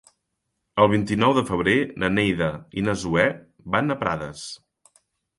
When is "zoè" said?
3.01-3.25